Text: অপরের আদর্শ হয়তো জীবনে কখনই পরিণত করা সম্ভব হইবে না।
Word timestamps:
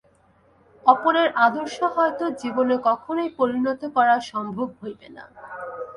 অপরের 0.85 1.29
আদর্শ 1.45 1.77
হয়তো 1.95 2.25
জীবনে 2.41 2.75
কখনই 2.87 3.29
পরিণত 3.39 3.81
করা 3.95 4.15
সম্ভব 4.31 4.67
হইবে 4.81 5.07
না। 5.15 5.23